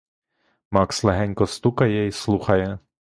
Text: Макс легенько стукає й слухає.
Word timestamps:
Макс 0.71 1.03
легенько 1.03 1.47
стукає 1.47 2.07
й 2.07 2.11
слухає. 2.11 2.79